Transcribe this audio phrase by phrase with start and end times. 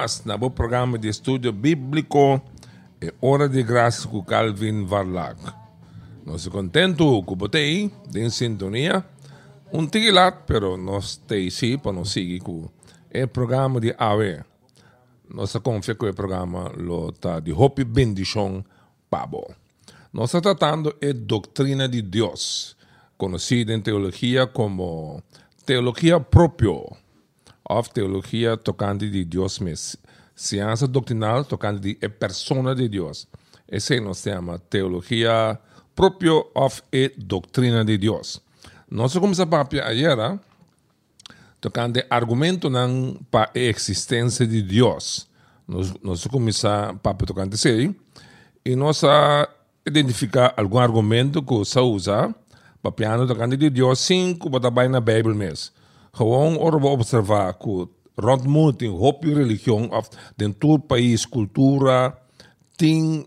[0.00, 2.40] más na bo programa de estudio bíblico
[3.02, 5.38] e Hora de Graça com Calvin Varlag.
[6.24, 9.04] Nós contento com você em sintonia.
[9.70, 14.42] Um tigilat, pero nós te sim para nos seguir com o programa de AVE.
[15.28, 18.64] Nós confia que o programa lo tá de hope bendição
[19.10, 19.54] pabo.
[20.14, 22.74] Nós tratando a doutrina de Deus,
[23.18, 25.22] conhecida em teologia como
[25.66, 26.86] teologia propio,
[27.70, 29.98] ou teologia tocante de Deus mesmo
[30.40, 33.28] ciência doctrinal tocante de persona de Deus.
[33.68, 35.58] Esse nos chama teologia
[35.94, 38.40] propio of e doutrina de Deus.
[38.90, 40.38] Nós começamos a falar ayer
[41.60, 42.70] tocante argumento
[43.30, 45.28] para a existência de Deus.
[45.68, 47.94] Nós, nós começamos a falar tocante isso
[48.64, 49.02] e nós
[49.86, 52.34] identificar algum argumento que se usa
[52.82, 55.79] para piano tocante de Deus que está na Bíblia mesmo.
[56.12, 57.88] Gewoon observar que
[58.20, 59.90] rondom tem hoop religião
[60.36, 62.16] den todo país cultura
[62.76, 63.26] tem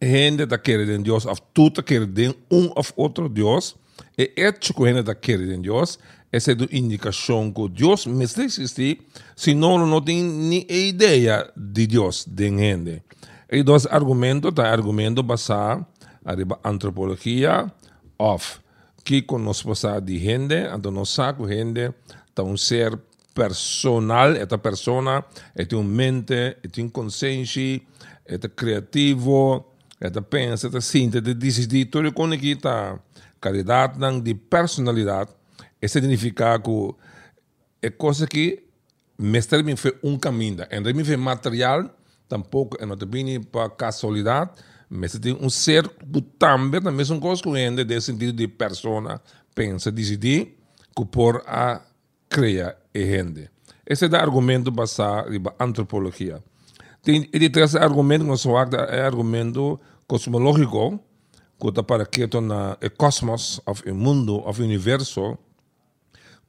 [0.00, 3.76] gente que quer em Deus of tudo quer em um of outro Deus
[4.16, 5.98] e que gente que quer em Deus
[6.32, 9.00] essa é a indicação que Deus existe
[9.36, 13.02] se não tem nem ideia de Deus de gente
[13.50, 15.84] e dois argumentos tá argumento basado
[16.24, 17.70] arriba antropologia
[18.18, 18.61] of
[19.04, 21.92] que conosco de gente então nós saco gente
[22.34, 22.98] tá um ser
[23.34, 27.80] personal, esta persona é um mente, é um consciência,
[28.26, 29.64] é criativo,
[30.00, 32.98] é pensa, é sinta, é decidir, tudo com que está
[33.40, 35.30] qualidade de personalidade,
[35.80, 36.94] isso significa que
[37.82, 38.64] é coisa que
[39.18, 41.90] mestre me fez um caminho, em me fez material,
[42.28, 42.96] tampouco é não
[43.40, 44.50] para casualidade,
[44.94, 49.22] mas tem um que também também são coisas que ainda de sentido de persona,
[49.54, 50.58] pensa, decidir,
[50.94, 51.80] que por a
[52.28, 53.50] criar e gente.
[53.86, 56.44] Esse é o argumento basado na antropologia.
[57.02, 58.44] Tem, e três argumento que nós
[58.90, 61.00] é argumento cosmológico,
[61.58, 65.38] que está para que na o cosmos, o mundo, o universo,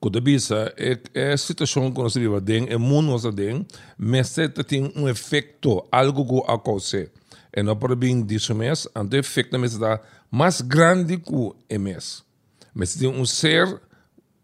[0.01, 3.65] que da bisa é, é a situação que nós vivemos dentro, o mundo nós dentro,
[3.97, 4.35] mas
[4.67, 7.09] tem um efeito, algo que acontece.
[7.55, 9.99] E não pode bem disso mesmo, o efeito é
[10.31, 12.23] mais grande que o mês.
[12.73, 13.79] Mas tem um ser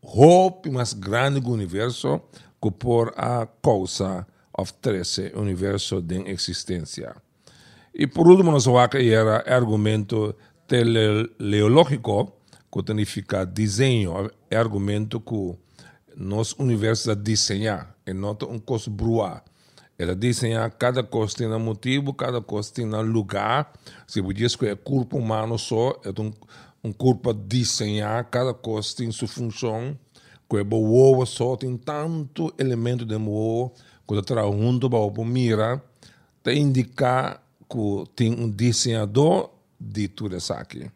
[0.02, 2.22] hope mais grande do universo
[2.62, 7.16] que por a causa oferece o universo de existência.
[7.94, 10.36] E por último, nós vamos era argumento
[10.68, 12.34] teleológico,
[12.72, 15.58] que significa desenho, é argumento que
[16.16, 19.42] nosso universo desenhar, e não um coisa brua.
[20.00, 23.72] Ela desenha cada coisa tem um motivo, cada coisa tem um lugar.
[24.08, 26.32] Se você diz que é corpo humano só, é um
[26.84, 29.98] um corpo a desenhar, cada coisa tem sua função,
[30.50, 33.72] que é boa só tem tanto elemento de boa,
[34.08, 35.84] que está junto para o mira,
[36.42, 40.90] para indicar que tem um desenhador de tudo isso aqui.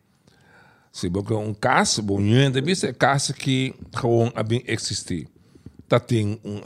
[0.91, 5.27] Se você um caso, bom, não é caso que gewoon bem existir.
[5.87, 6.61] Tá tem um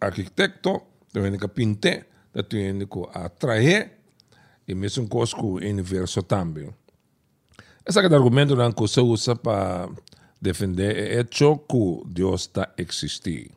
[0.00, 0.82] arquiteto,
[1.12, 2.06] tem que pintar,
[2.48, 3.92] tem que atrair,
[4.66, 6.70] e mesmo coisa que o universo também.
[7.84, 9.88] Esse é o argumento que se usa para
[10.40, 13.50] defender o hecho que Deus está existir.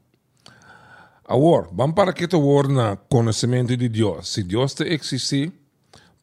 [1.27, 4.29] Agora, vamos para que tu na conhecimento de Deus.
[4.29, 5.51] Se Deus está existir,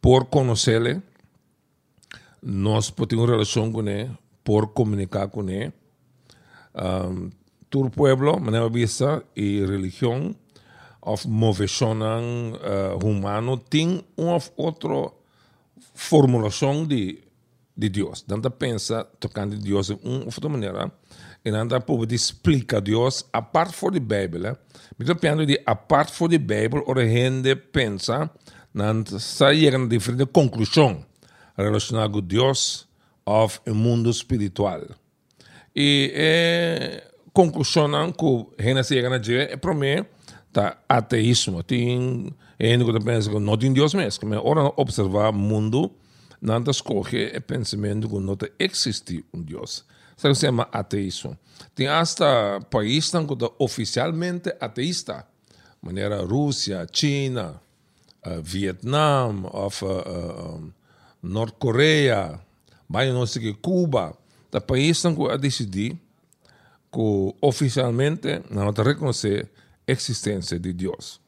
[0.01, 1.03] por conhecê-lo,
[2.43, 4.11] nós podemos ter relação com ele,
[4.45, 5.73] por comunicar com ele.
[6.75, 7.31] Um,
[7.71, 10.35] todo pueblo, maneira vista e religião,
[11.03, 15.11] of moveção uh, humano, tem uma outra
[15.95, 17.23] formulação de
[17.77, 18.23] de Deus.
[18.27, 20.93] Danta pensa tocando de Deus de uma outra maneira.
[21.45, 24.57] E danta pode explicar Deus a parte for the Bible.
[24.99, 28.31] Me estou pensando de a parte for the Bible, a gente pensa,
[28.73, 31.05] nanta sair a diferente conclusão
[31.57, 32.87] relacionada com Deus
[33.27, 34.83] of o mundo espiritual.
[35.75, 40.05] E é conclusão que a gente chega a dizer é para mim
[40.53, 41.63] tá ateísmo.
[41.63, 44.29] Tem gente que pensa que não tem Deus mesmo.
[44.29, 45.91] Mas ora observar mundo
[46.41, 49.85] nada escolhe o pensamento que não existe um Deus.
[50.17, 51.39] Isso se chama ateísmo.
[51.75, 55.27] Tem hasta países que oficialmente ateísta.
[55.81, 57.61] Maneira Rússia, China,
[58.25, 60.73] uh, Vietnam, of, uh, uh,
[61.23, 62.39] Norte-Coreia,
[62.89, 64.17] vai não sei que Cuba.
[64.51, 65.99] Da países que a decidir
[66.93, 71.21] que oficialmente não reconhecer a existência de Deus.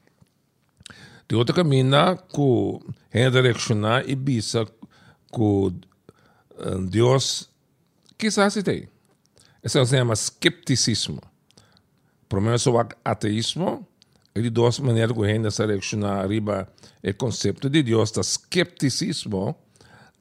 [1.29, 5.73] De outro caminho, que redirecionar e bisa que
[6.89, 7.49] Deus
[8.19, 8.89] quizás tem.
[9.63, 11.21] Isso se chama skepticismo.
[12.29, 13.87] Primeiro sobre ateísmo,
[14.37, 16.69] E de duas maneiras que a gente se reaccionar arriba
[17.03, 19.57] o conceito de Deus, está skepticismo,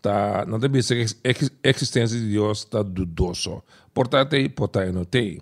[0.01, 1.17] tá, não deve ser
[1.63, 3.63] existência de Deus está dudoso.
[3.91, 5.41] Portanto, portanto, não tem.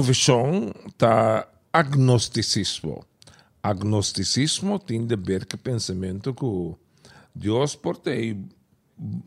[0.00, 3.04] Visão está agnosticismo.
[3.62, 6.74] Agnosticismo tem a ver com o pensamento que
[7.34, 8.38] Deus portei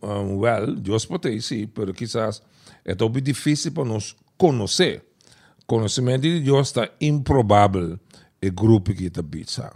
[0.02, 2.42] um, well, Deus pode sim, mas quizás
[2.84, 5.06] é tão difícil para nós conhecer.
[5.68, 8.00] Conhecimento de Deus está improvável
[8.42, 9.72] e grupo que está pizza.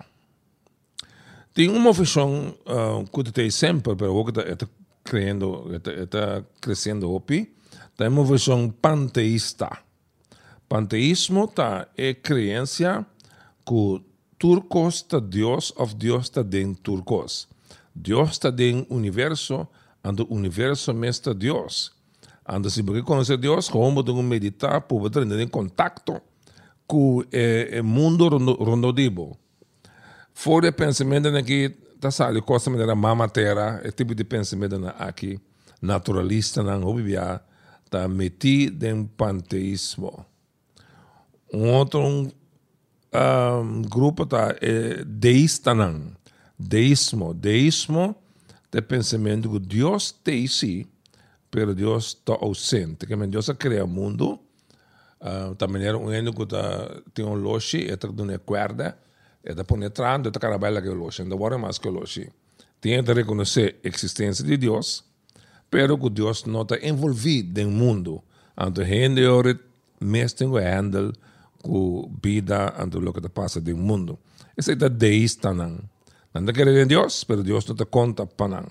[1.53, 4.67] Tem uma visão uh, que tem sempre, mas que está
[5.03, 7.23] crescendo, está crescendo
[7.95, 9.69] tem uma visão panteísta.
[10.73, 13.05] Panteísmo tá é crença
[13.63, 14.03] que
[14.39, 17.47] turcos está Deus ou Deus está dentro turcos.
[17.93, 19.67] Deus está dentro universo,
[20.03, 21.93] ando universo mesta Deus.
[22.43, 26.19] Ando se porque conhecer Deus, como de meditar, para entrar em contato
[26.87, 29.37] com o mundo rondodibo.
[30.33, 31.69] Fora pensamento aqui,
[32.01, 35.39] tá sabe, coisa maneira mama terra, é tipo de pensamento aqui,
[35.79, 37.39] naturalista, não obvia,
[37.91, 40.32] tá metido em panteísmo.
[41.53, 42.31] Um outro um,
[43.13, 46.11] um, grupo tá é deísta, não.
[46.57, 48.15] Deísmo, deísmo
[48.71, 50.85] de pensamento que Deus tem sim,
[51.51, 53.05] pero Deus está ausente.
[53.05, 54.39] Que Deus cria o mundo,
[55.21, 56.45] uh, também era um ano que
[57.13, 58.97] tem um loche, e está dando corda,
[59.45, 62.31] e está penetrando, e está carabela que o loche, não agora mais que o loche.
[62.81, 65.03] Tem que reconhecer a existência de Deus,
[65.69, 68.23] pero que Deus não está envolvido no mundo.
[68.59, 69.59] Então, gente ora,
[69.99, 71.13] mais tem que handle
[71.63, 74.19] com vida, ante o que passa no mundo.
[74.55, 75.79] Esse é o deísta, não.
[76.33, 78.65] Não cree em Deus, mas Deus não te conta para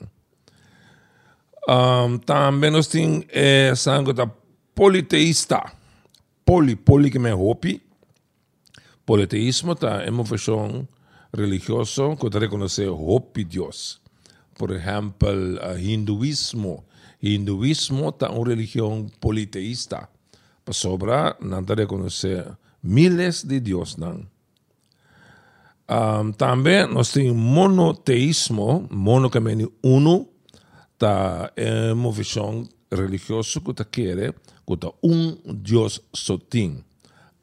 [1.68, 4.26] um, Também nós temos eh, sangue da
[4.74, 5.72] politeísta.
[6.44, 7.80] Poli, poli que me hopi.
[9.06, 10.86] Politeísmo tá, é uma versão
[11.34, 14.00] religiosa que reconhece hopi Deus.
[14.54, 16.84] Por exemplo, uh, hinduísmo.
[17.22, 20.08] Hinduísmo tá uma religião politeísta.
[20.64, 22.44] Para sobra, não reconhece
[22.82, 24.26] miles de Deus, não.
[25.88, 29.42] Um, também nós temos monoteísmo, mono que é
[29.82, 30.28] uno,
[30.96, 34.34] tá, é uma visão religiosa que tá quer
[34.66, 36.84] que tá um Deus só tem.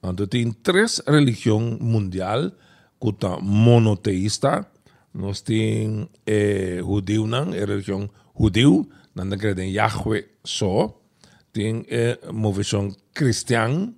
[0.01, 2.51] Então tem três religiões mundial
[2.99, 4.65] que tá monoteísta.
[5.13, 8.09] Nós temos eh, judeu, não, é religião
[8.39, 10.95] judeu, não crede em Yahweh só.
[11.51, 12.51] Tem eh, uma
[13.13, 13.93] cristã,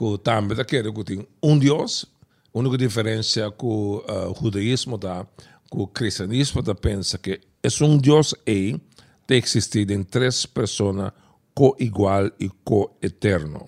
[0.00, 2.06] que também quer que tem um Deus,
[2.54, 5.26] a única diferença com o judaísmo da,
[5.68, 8.80] com o cristianismo da pensa que é um Deus e
[9.26, 11.12] tem existido em três pessoas
[11.54, 13.66] co-igual e co-eterno.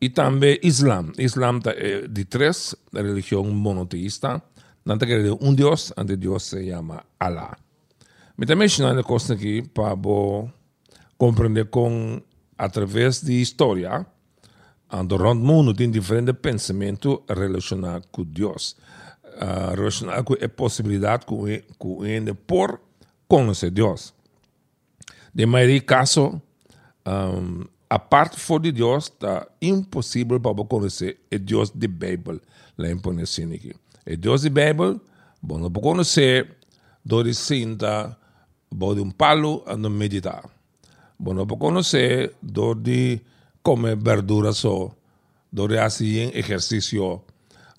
[0.00, 1.10] E também Islam.
[1.18, 4.40] Islam é de três religião monoteísta.
[4.84, 5.08] Não tem
[5.40, 7.56] um Deus, ante Deus se chama Allah.
[8.38, 9.96] Me também ensinar uma coisa aqui para
[11.18, 12.22] compreender com
[12.56, 14.06] através de história
[14.92, 18.76] Ando rond mundo tem diferente pensamento relacionado com Deus.
[19.24, 21.32] Uh, relacionado com a possibilidade que
[21.78, 22.78] o ende por
[23.26, 24.12] conhecer Deus.
[25.34, 26.42] De maioria caso,
[27.06, 32.38] um, a parte fora de Deus está impossível para conhecer o Deus da Bíblia.
[32.76, 32.98] Lá em
[33.54, 33.74] aqui.
[34.06, 35.00] O Deus da Bíblia,
[35.40, 36.54] bom, não pode conhecer,
[37.02, 38.14] dore sinta,
[38.70, 40.44] de um palo, ando meditar.
[41.18, 43.22] Bom, não pode conhecer, dore
[43.62, 44.90] come verdura só,
[45.50, 47.22] dore assim exercício,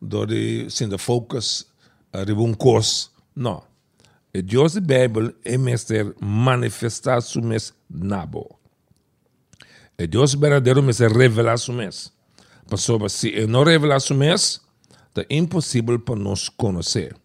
[0.02, 1.68] dore sendo focus,
[2.12, 3.12] arriba um cos.
[3.36, 3.64] Não.
[4.34, 8.60] E Deus da Bíblia é mestre manifestar su mes nabo.
[9.98, 12.12] E Deus verdadeiro mestre revelar su mes.
[12.68, 14.62] Passou se ele não revelar su mes,
[15.16, 17.16] é impossível para nós conhecer.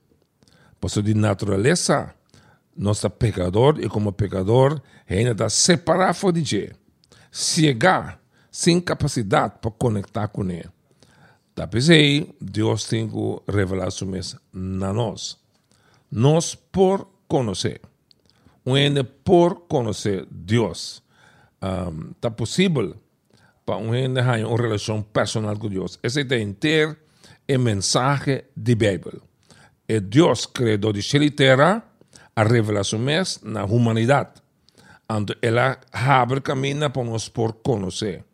[0.80, 2.14] Passou de natureza,
[2.76, 6.76] nosso pecador, e como pecador, ainda está separado de Deus.
[7.30, 8.20] Cegar
[8.58, 10.68] sem capacidade para conectar com ele.
[11.54, 15.38] Talvez aí Deus tem que revelar su mesa na nós.
[16.10, 17.80] Nós por conhecer.
[18.66, 18.74] Um
[19.24, 21.00] por conhecer Deus.
[21.62, 22.96] Um, tá possível
[23.64, 25.96] para um gente ter uma relação personal com Deus.
[26.02, 26.96] Esse é inteiro
[27.48, 29.20] a mensagem da Bíblia.
[29.88, 31.84] E Deus criou de e terra
[32.34, 32.98] a revelação
[33.40, 34.42] na humanidade.
[35.08, 38.24] Então, ela abre caminho para nós por conhecer.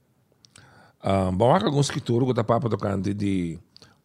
[1.04, 3.58] Uh, vamos a escritura que está tocando de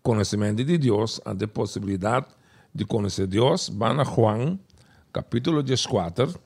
[0.04, 2.26] conhecimento de Deus, de possibilidade
[2.76, 3.70] de conhecer Deus.
[3.70, 4.60] Van a Juan,
[5.14, 6.38] capítulo 14,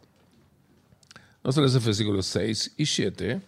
[1.44, 3.42] nós lemos versículos 6 e 7.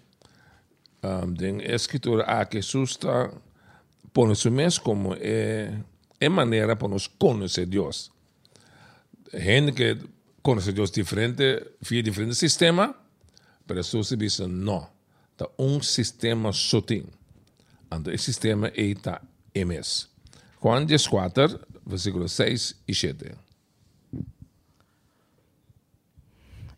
[1.04, 3.30] Um, tem escritura a que Jesus está
[4.12, 5.78] pone su mes como é,
[6.20, 8.10] é maneira para nós conhecer Deus.
[9.32, 10.00] Gente que
[10.42, 12.96] conhece Deus diferente, via diferente sistema,
[13.68, 14.95] mas Jesus diz não.
[15.38, 16.52] Tá um sistema
[16.88, 17.06] tem.
[17.92, 19.22] Então, esse sistema está
[19.54, 20.08] MS.
[20.62, 23.36] Juan 14, versículos 6 e 7.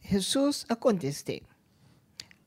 [0.10, 1.42] Jesus a contestou: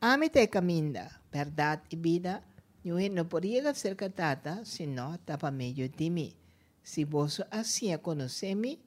[0.01, 2.43] Ame te caminho, verdade e vida.
[2.83, 6.33] Eu não poderia ser tata se não estava meio de mim.
[6.83, 8.79] Se você assim conhecer-me,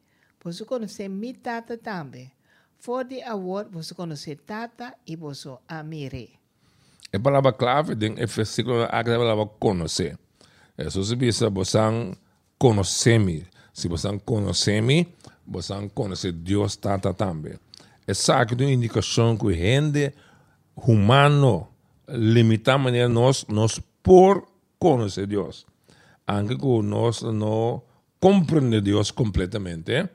[0.43, 2.33] você conhecer mi tata também.
[2.79, 6.44] For de amor, você conhecer tata e você amire.
[7.15, 10.19] A palavra clave em versículo é a palavra conhecer.
[10.77, 11.79] Jesus diz, você
[12.59, 13.47] conhecer-me.
[13.73, 15.07] Se você conhecer-me,
[15.47, 16.77] você conhecer Deus
[17.17, 17.55] também.
[18.07, 20.13] Essa é uma indicação que gente
[20.77, 21.69] humano
[22.09, 25.65] limita maneira nós nós por conhecer Deus.
[26.27, 27.81] Anche que nós não
[28.19, 30.09] compreende Deus completamente,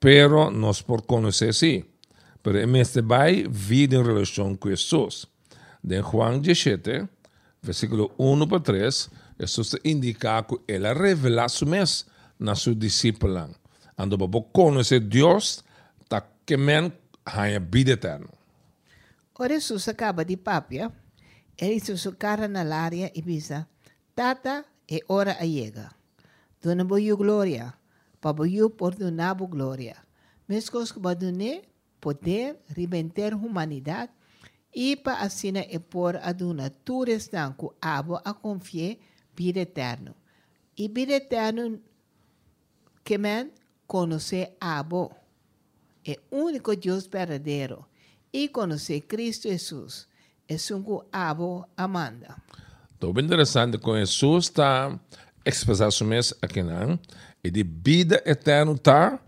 [0.00, 1.84] pero nós por conhecer sim.
[2.42, 5.29] Pero em este vai vida em relação com Jesus.
[5.82, 7.08] De Juan 17,
[7.62, 12.06] versículo 1 para 3, Jesus indica que ele revela su mes
[12.38, 13.48] na sua discípula.
[13.96, 15.64] Ando para conhecer Deus,
[16.08, 16.92] tá que men
[17.24, 18.28] a vida eterna.
[19.38, 20.92] Ora Jesus acaba de papia,
[21.56, 23.66] ele hizo su cara na área e bisa,
[24.14, 25.92] Tata, é hora a llega.
[26.62, 27.72] Dona boyu glória,
[28.20, 29.96] para boyu por donabo glória.
[30.46, 31.62] Mescos que badune
[32.00, 34.12] poder ribenter humanidade
[34.74, 38.96] e para assim é por aduna tu restanco abo a confiar
[39.36, 40.14] vida eterno.
[40.76, 41.80] E vida eterno
[43.04, 43.50] que men
[43.86, 45.12] conhecer abo.
[46.06, 47.84] É único Deus verdadeiro
[48.32, 50.06] e conhecer Cristo Jesus.
[50.48, 52.36] É um abo amanda.
[52.96, 54.98] Então, bem interessante que Jesus está
[55.44, 56.98] expressando su mês aqui, não?
[57.42, 59.20] E de vida eterna está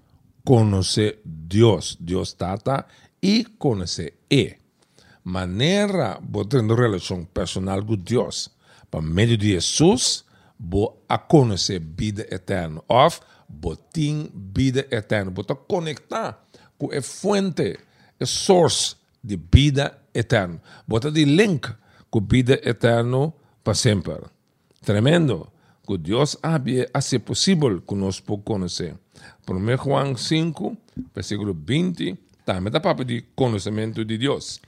[0.44, 2.86] conhecer Deus, Deus tata,
[3.22, 4.61] e conhecer E.
[5.24, 8.50] Maneira uma relação personal com Deus,
[8.90, 10.24] por meio de Jesus,
[10.58, 12.82] vou a conhecer vida eterna.
[13.48, 16.42] Vou ter vida eterna, vou conectar
[16.78, 17.78] com a fonte,
[18.18, 20.60] a source de vida eterna.
[20.86, 21.72] Bota de link
[22.10, 24.20] com vida eterna para sempre.
[24.84, 25.48] Tremendo.
[25.84, 28.94] Que Deus había hace possível que nós podemos conhecer.
[29.48, 30.76] 1 Juan 5,
[31.12, 34.60] versículo 20, também dá papo de conhecimento de Deus.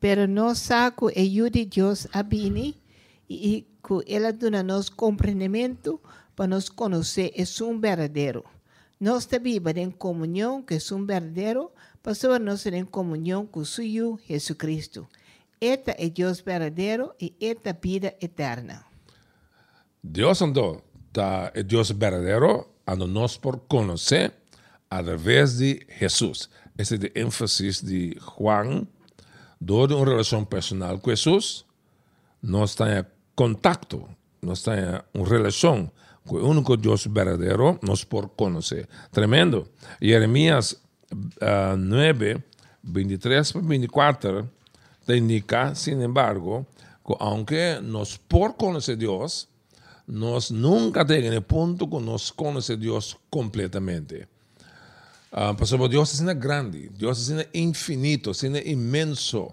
[0.00, 2.76] Pero no saco e de Deus a bini
[3.28, 6.00] e que ela dona nos compreendimento
[6.34, 8.44] para nos conhecer é um verdadeiro.
[9.00, 11.70] Nós vivemos em comunhão que é um verdadeiro
[12.02, 15.06] para nós em comunhão com o Senhor Jesucristo.
[15.60, 18.84] Esta é Deus verdadeiro e esta vida eterna.
[20.02, 20.80] Deus então
[21.12, 24.32] tá, é Deus verdadeiro, ando nós por conhecer
[24.88, 26.48] através de Jesus.
[26.78, 28.86] Esse é o ênfase de Juan,
[29.64, 31.64] toda uma relação personal com Jesus,
[32.42, 34.08] nós temos contato,
[34.42, 35.90] nós temos uma relação
[36.26, 38.88] com o único Deus verdadeiro, nós por conhecer.
[39.10, 39.66] Tremendo.
[40.00, 40.72] Jeremias
[41.12, 42.42] uh, 9,
[42.84, 44.50] 23 para 24,
[45.06, 46.66] te indica, sin embargo,
[47.04, 49.48] que aunque nós por conhecer Deus,
[50.06, 54.28] nós nunca chegamos no ponto que nós conhecemos Deus completamente.
[55.30, 59.52] Uh, porque Deus é grande, Deus é infinito, é imenso,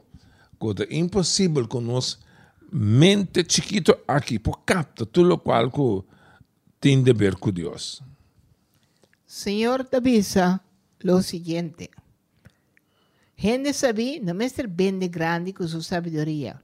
[0.59, 2.17] que é impossível que nós
[2.71, 6.07] mente chiquito aqui, por capta tudo o qual que
[6.79, 8.01] tem de ver com Deus.
[9.25, 10.61] Senhor te avisa
[11.03, 11.89] lo siguiente.
[13.37, 16.61] Gente sabia não é ser bem de grande com sua sabedoria.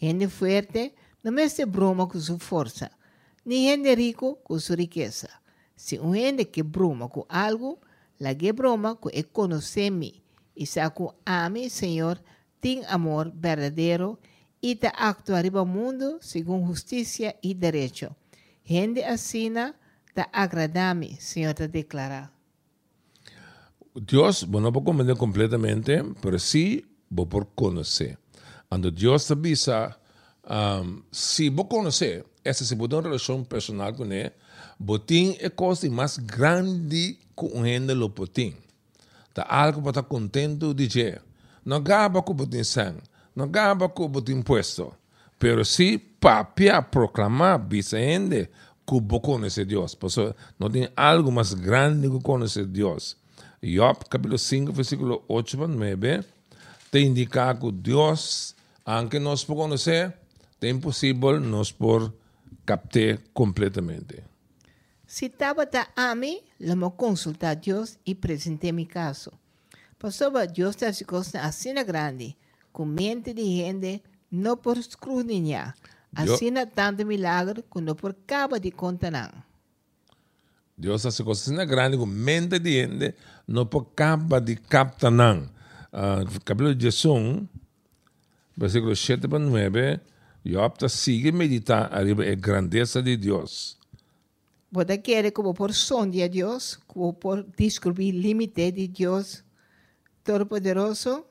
[0.00, 2.90] Gente forte não é ser broma com sua força.
[3.44, 5.28] Nem gente rico com sua riqueza.
[5.76, 7.78] Se um gente que broma com algo,
[8.18, 10.22] la que broma com é conhecer-me.
[10.56, 12.20] E saco ame, Senhor,
[12.60, 14.18] tem amor verdadeiro
[14.62, 18.14] e te actua riba mundo segundo justiça e direito.
[18.64, 19.74] Gente assina
[20.14, 22.32] te agrada-me, Senhor, te declarar.
[23.94, 28.18] Dios, bueno, no puedo comprender completamente, pero sí voy por conocer.
[28.68, 30.00] Cuando Dios te avisa,
[30.48, 34.32] um, si vos conocer, esa se puede una relación personal con él,
[34.78, 38.56] botín es cosa más grande que un gente lo botín.
[39.28, 41.20] Está algo para estar contento de que
[41.64, 43.00] no gaba con botín sang,
[43.34, 44.96] no gaba con botín puesto,
[45.38, 48.50] pero sí papia proclamar, visa gente,
[48.86, 49.96] que vos conoce Dios.
[49.96, 53.16] Por eso no tiene algo más grande que conocer Dios.
[53.62, 56.24] Job capítulo 5, versículo 8 para 9,
[56.90, 58.54] te indica que Dios,
[58.84, 60.24] aunque nos por conocer,
[60.64, 62.12] é impossível nos por
[62.64, 64.33] capté completamente.
[65.14, 69.30] Si Tabata ame, lo me consulta a Dios y presenté mi caso.
[70.52, 72.36] Dios está se costa así grande,
[72.72, 75.76] com mente de gente, não por escrutinar.
[76.18, 79.30] Yo- Assim tanto milagre, que não por cabo de conta não.
[80.76, 83.14] Deus hace coisas na grande com mente de gente,
[83.46, 85.48] não por capa de capta não.
[85.92, 87.48] Uh, capítulo 11,
[88.56, 90.00] versículo 7 para 9,
[90.44, 93.78] Job tá sigue meditar arriba a grandeza de Deus.
[94.74, 99.44] Você quer como por sonde a Deus, como por descobrir limite de Deus
[100.24, 101.24] Todo-Poderoso?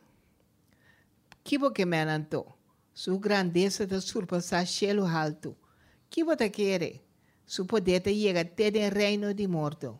[1.44, 2.58] Que você me anantou?
[2.94, 5.58] Sua grandeza de surpassar cielo alto.
[6.10, 7.02] Que você quer?
[7.46, 10.00] Su poder te llega até o reino de morto.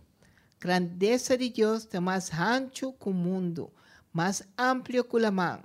[0.58, 3.74] Grandeza de Deus é mais ancho que o mundo,
[4.14, 5.60] mais amplio que a mão.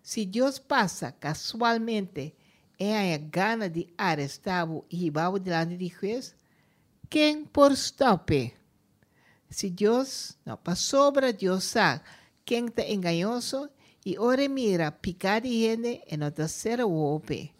[0.00, 2.36] Se Deus passa casualmente
[2.78, 6.36] é a gana de arrestá-lo e levá-lo diante de juiz,
[7.08, 8.54] quem por stop?
[9.50, 12.02] Se Deus não passou para Deus sabe
[12.44, 13.68] quem está enganoso
[14.04, 17.52] e ora mira picar de gente e não está ser golpe.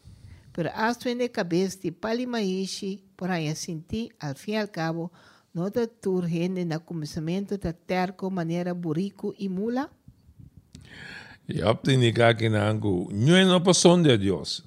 [0.53, 5.13] Pero hasta en la cabeza de Palimaishi, por aí sentir, al fim e al cabo,
[5.53, 9.91] não está tur gente na começamento da terco maneira burico e mula?
[11.47, 14.65] Job tem que aqui na angu, não é uma posição de Deus.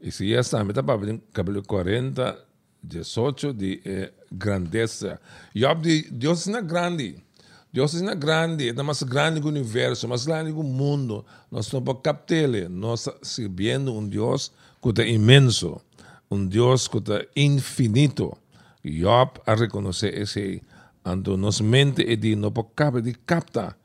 [0.00, 2.38] E se já está, meta para ver capítulo 40,
[2.82, 5.20] 18 de eh, grandeza.
[5.54, 7.16] Job diz, Deus é grande.
[7.72, 11.24] Deus é grande, é mais grande que o universo, mais grande que o mundo.
[11.50, 12.68] Nós não podemos captar ele.
[12.68, 15.80] Nós servindo um Deus que é imenso,
[16.30, 18.36] um Deus que é infinito.
[18.82, 20.62] Job a reconhecer esse,
[21.04, 23.76] ando nos mente e diz, não captar, de captar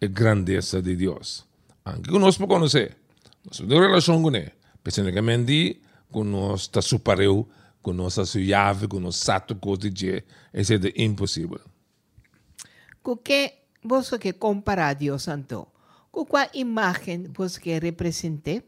[0.00, 1.44] a grandeza de Deus.
[1.84, 2.96] Aunque nós podemos conhecer,
[3.44, 7.46] nós temos relação com ele, especialmente com nós está superior,
[7.88, 10.22] com nossa suave, com nosso sato de
[10.52, 11.58] esse é impossível.
[13.02, 15.66] Com que você que compara a Deus Santo?
[16.12, 18.62] Com qual imagem você que representa?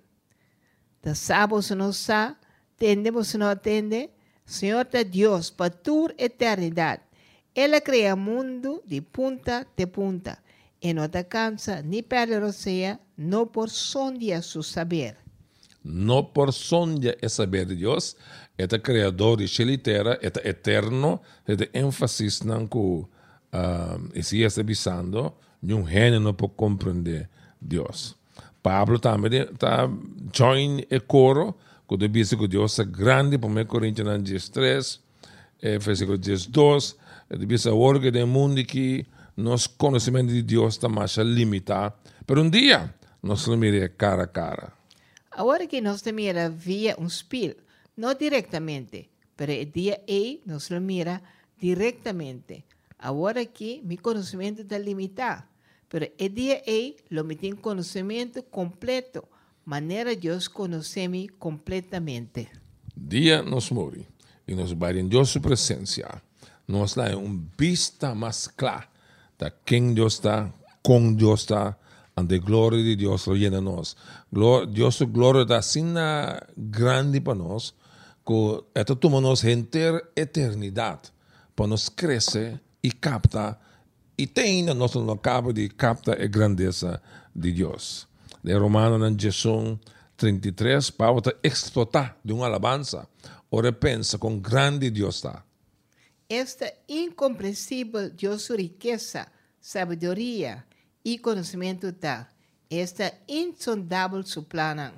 [1.03, 2.37] Da sabe você não sabe,
[2.79, 4.09] tende você não atende?
[4.47, 7.03] Senhor é Deus para toda eternidade.
[7.55, 10.39] Ele cria mundo de punta de punta.
[10.81, 12.03] E não te cansa nem
[12.53, 15.17] sea, não por sondia su saber.
[15.83, 18.17] No por sonja é saber de Deus,
[18.59, 23.07] é o criador e o eterno, é o ênfasis não que um,
[24.15, 27.29] esse está visando, nenhum gênio não pode compreender
[27.61, 28.15] Deus.
[28.63, 29.89] Pablo também está
[30.33, 31.55] join e coro,
[31.87, 35.01] quando diz que Deus é grande, por 1 Coríntios 13,
[35.63, 36.95] eh, versículo 12,
[37.31, 41.95] ele diz a orga do mundo que nosso conhecimento de Deus está mais limitado,
[42.27, 44.80] pero um dia nós lo mire cara a cara.
[45.31, 47.57] Agora que nós mira via um espelho,
[47.97, 51.23] não diretamente, pero o dia aí nós lo mira
[51.57, 52.65] diretamente.
[52.99, 55.45] Agora que meu conhecimento está limitado,
[55.89, 59.23] pero o dia aí lo me tem conhecimento completo,
[59.65, 62.49] maneira Deus conhece-me completamente.
[62.97, 64.07] dia nos morre
[64.47, 66.21] e nos vai em Deus sua presença,
[66.67, 68.89] nos dá uma vista mais clara
[69.39, 71.79] de quem Deus está, com Deus está,
[72.21, 73.97] ante a glória de Deus lo llena nós.
[74.33, 77.75] Gló- Deus glória está assim na grande para nós,
[78.25, 81.11] que esta toma nos inteira eternidade,
[81.57, 83.59] para nos crescer e captar,
[84.17, 87.01] e tem nós não acaba de captar a grandeza
[87.35, 88.07] de Deus.
[88.45, 89.79] De Romano na Jesús
[90.17, 93.09] 33, Paulo está explotar de uma alabança,
[93.51, 95.43] ora pensa com grande Deus está.
[96.29, 99.27] Esta incompreensível Deus sua riqueza,
[99.61, 100.65] sabedoria
[101.05, 102.29] e conhecimento está.
[102.71, 104.93] Esta insondável su plano.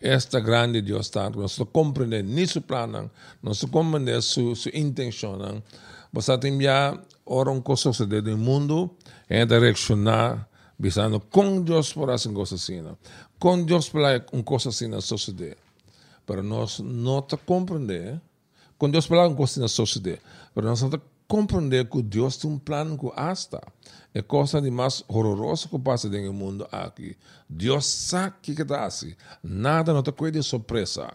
[0.00, 3.10] Esta grande Deus está, nós compreendemos seu plano,
[3.42, 5.62] nós compreendemos sua, sua intenção.
[6.12, 8.90] Você tem já ora um coisa suceder no mundo,
[9.28, 10.46] é direcionar,
[10.78, 12.84] visando com Deus por essa coisa assim.
[13.38, 15.56] Com Deus por uma coisa assim suceder.
[16.26, 18.20] Pero nós não compreender,
[18.76, 20.20] com Deus por uma coisa assim suceder.
[20.54, 20.90] Pero nós não
[21.26, 23.60] compreender que Deus tem um plano que hasta.
[24.14, 27.16] É coisa de mais horrorosa que passa no mundo aqui.
[27.48, 29.14] Deus sabe o que está assim.
[29.42, 31.12] Nada não te coisa de surpresa.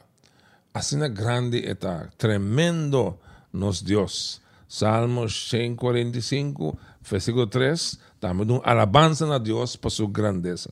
[0.73, 3.17] Assim é grande está, tremendo
[3.51, 4.41] nos Deus.
[4.67, 10.69] Salmos 145, versículo 3, também uma alabança a Deus por sua grandeza.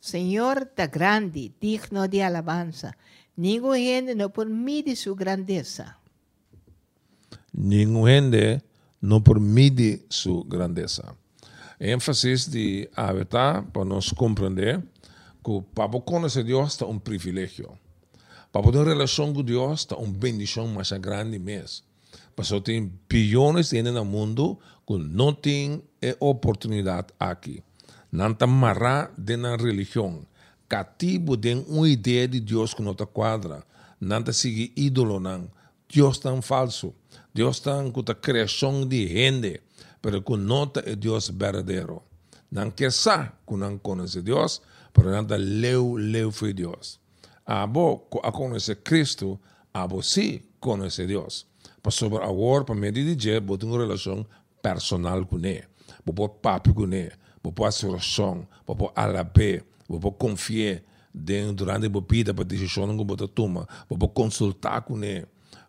[0.00, 2.94] Senhor está grande, digno de alabança.
[3.36, 5.96] Ninguém gente não medir sua grandeza.
[7.56, 8.62] Nenhum gente
[9.00, 11.14] não permite sua grandeza.
[11.80, 14.82] ênfasis de habitar para nós compreender
[15.44, 17.78] que para conhecer Deus é um privilégio.
[18.50, 21.84] Para uma relação com Deus, está uma bendição mais grande mesmo.
[22.34, 25.82] Porque tem bilhões de no mundo que não tem
[26.18, 27.62] oportunidade aqui.
[28.10, 30.24] Não está amarrado de uma religião.
[30.68, 33.64] Cativo de uma ideia de Deus que não está quadra.
[34.00, 35.48] Não está seguir ídolo, não.
[35.92, 36.94] Deus está falso.
[37.34, 39.60] Deus está com a criação de gente,
[40.00, 42.00] pero que não é Deus verdadeiro.
[42.48, 47.00] Não quer saber que não conhece Deus, pero não leu, leu foi Deus.
[47.44, 49.40] Abo a conhecer Cristo,
[49.72, 51.44] abo sim conhece Deus.
[51.82, 54.24] Para sobre agora, para meio de dia, botar uma relação
[54.62, 55.64] personal com ele.
[56.06, 57.12] Botar papo com ele.
[57.42, 58.46] Botar solução.
[58.64, 59.64] Botar alapé.
[59.88, 63.68] Botar confiar durante a vida para decisão que botar toma.
[63.90, 65.26] Botar consultar com ele.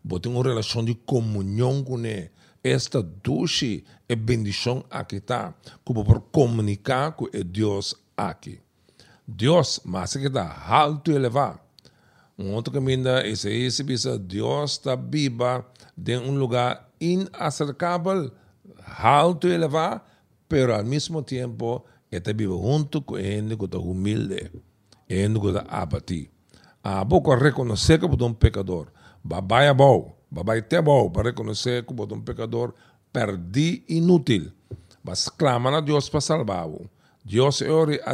[0.07, 2.29] Botar uma relação de comunhão com ele.
[2.63, 5.55] Esta duche é bendição aqui está.
[5.83, 8.59] Como por comunicar com Deus aqui.
[9.27, 11.59] Deus, mas que está alto e elevado.
[12.37, 13.83] Um outro caminho é esse, esse
[14.19, 15.65] Deus está viva
[15.97, 18.31] de um lugar inacercável,
[18.99, 20.01] alto e elevado,
[20.47, 24.51] pero ao mesmo tempo está vivo junto com ele que está humilde,
[25.09, 26.29] ele que está abatido.
[26.83, 27.03] A
[27.41, 28.89] reconhecer que é um pecador,
[29.25, 32.73] babai é bom, babai é bom, para reconhecer que é um pecador
[33.11, 34.51] perdi inútil,
[35.03, 36.87] mas clama a Deus para salvar-o.
[37.23, 38.13] Deus é hora a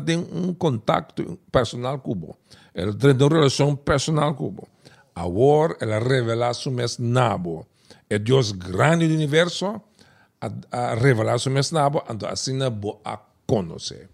[0.00, 2.36] tem um contato personal com o
[2.72, 4.68] Ele tem uma relação personal com o
[5.14, 7.66] Agora ela revela su mes nabo.
[8.08, 9.80] É Deus grande do universo
[10.40, 14.08] a, a revelar su mes nabo, então assim bo a conhecer.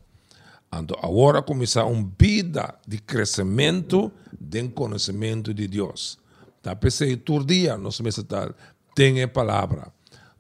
[0.73, 6.19] Então agora começa uma vida de crescimento de conhecimento de Deus.
[6.63, 8.55] Tá pensei todo dia nós tal
[8.95, 9.93] tem a palavra.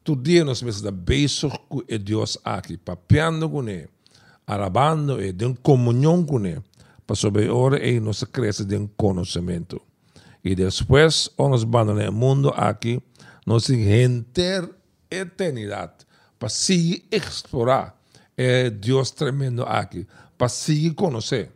[0.04, 3.88] Todo dia nós da beijo com Deus aqui, papiando com ele,
[4.46, 6.62] alabando e de comunhão com ele,
[7.06, 9.80] para sobre hora e nós cresce de conhecimento.
[10.44, 13.02] E depois nos vamos no mundo aqui,
[13.46, 14.68] nos enter
[15.10, 16.06] eternidade,
[16.38, 17.97] para seguir explorar
[18.38, 20.06] é Deus tremendo aqui,
[20.38, 21.50] para seguir conhecer.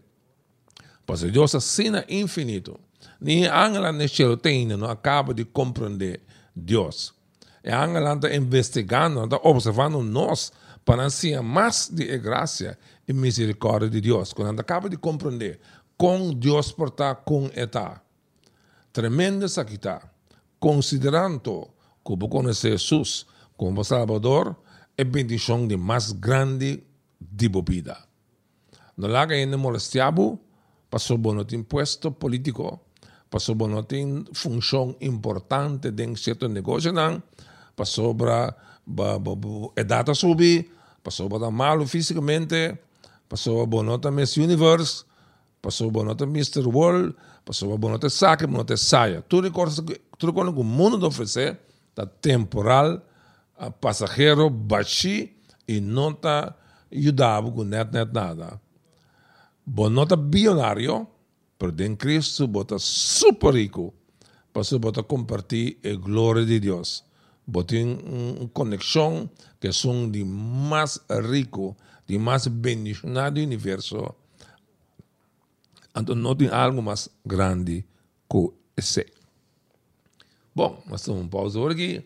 [1.06, 2.78] Porque Deus assina infinito.
[3.20, 6.20] Nem Angela céu tem, não acaba de compreender
[6.54, 7.14] Deus.
[7.62, 10.52] E Angela está investigando, está observando nós
[10.84, 14.32] para ser mais de graça e misericórdia de Deus.
[14.32, 15.60] Quando acaba de compreender
[15.96, 18.02] com Deus portar com está
[18.92, 20.02] tremenda saquita,
[20.58, 21.68] considerando
[22.02, 23.24] como conhecer Jesus
[23.56, 24.56] como Salvador,
[25.02, 26.82] é bendição de mais grande
[27.20, 27.96] de vida.
[28.96, 30.38] No laga ainda molestiabo,
[30.88, 32.80] passou bom imposto político,
[33.30, 37.22] passou bom tem função importante de certo negócio, não,
[37.76, 38.54] passou para
[39.76, 40.70] a data subir,
[41.02, 42.78] passou para mal fisicamente,
[43.28, 45.04] passou bom Miss Universe,
[45.60, 46.66] passou bom Mr.
[46.66, 49.22] World, Passou a não te saque, não te saia.
[49.22, 51.58] Tudo que tudo que o mundo oferecer
[51.90, 53.02] está temporal,
[53.70, 55.28] passageiro, baixo
[55.68, 56.56] e não está
[56.90, 58.60] ajudado com net, nada.
[59.64, 61.06] Bom, não está bilionário,
[61.60, 63.94] mas em Cristo bota super rico,
[64.52, 67.04] para bota compartilhar a glória de Deus.
[67.46, 69.28] Bota uma conexão
[69.60, 74.14] que são de mais rico, de mais bendicionado do universo
[75.94, 77.84] então não tem algo mais grande
[78.30, 79.06] que esse.
[80.54, 82.04] Bom, nós temos um pausa aqui.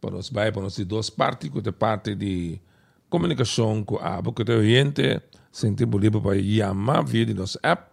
[0.00, 2.58] Para nós vai para nós duas partes, que é parte de
[3.08, 5.20] comunicação com a boca de oriente,
[5.52, 7.90] sentimos livre para chamar via de nosso app,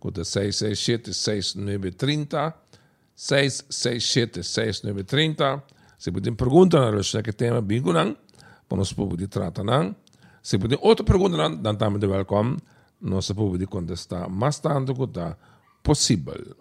[0.00, 2.54] que é 667-6930,
[3.16, 5.62] 667-6930.
[5.98, 9.94] Se puder perguntar na relação que tema, bem para nós poder tratar.
[10.42, 12.56] Se puder outra pergunta, dan também de welcome
[13.00, 15.36] nós podemos contestar mais tanto que está
[15.82, 16.56] possível.